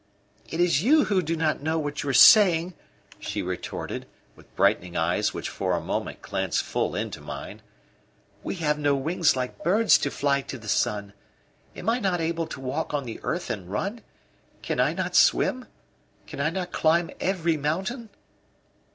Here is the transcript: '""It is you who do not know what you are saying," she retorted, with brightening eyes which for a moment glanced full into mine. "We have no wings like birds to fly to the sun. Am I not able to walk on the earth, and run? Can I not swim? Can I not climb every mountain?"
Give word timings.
'""It 0.51 0.59
is 0.59 0.81
you 0.81 1.03
who 1.05 1.21
do 1.21 1.35
not 1.35 1.61
know 1.61 1.77
what 1.77 2.01
you 2.01 2.09
are 2.09 2.11
saying," 2.11 2.73
she 3.19 3.43
retorted, 3.43 4.07
with 4.35 4.55
brightening 4.55 4.97
eyes 4.97 5.31
which 5.31 5.47
for 5.47 5.73
a 5.73 5.79
moment 5.79 6.23
glanced 6.23 6.63
full 6.63 6.95
into 6.95 7.21
mine. 7.21 7.61
"We 8.41 8.55
have 8.55 8.79
no 8.79 8.95
wings 8.95 9.35
like 9.35 9.63
birds 9.63 9.99
to 9.99 10.09
fly 10.09 10.41
to 10.41 10.57
the 10.57 10.67
sun. 10.67 11.13
Am 11.75 11.87
I 11.87 11.99
not 11.99 12.19
able 12.19 12.47
to 12.47 12.59
walk 12.59 12.95
on 12.95 13.03
the 13.05 13.19
earth, 13.21 13.51
and 13.51 13.69
run? 13.69 14.01
Can 14.63 14.79
I 14.79 14.93
not 14.93 15.15
swim? 15.15 15.67
Can 16.25 16.39
I 16.39 16.49
not 16.49 16.71
climb 16.71 17.11
every 17.19 17.55
mountain?" 17.55 18.09